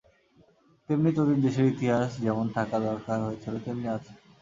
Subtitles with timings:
[0.89, 4.11] তেমনি তোদের দেশের ইতিহাস যেমন থাকা দরকার হয়েছিল, তেমনি আছে।